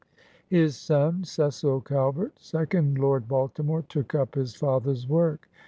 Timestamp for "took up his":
3.83-4.55